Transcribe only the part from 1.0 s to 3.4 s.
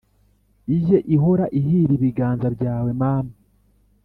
ihora ihira ibiganza byawe mama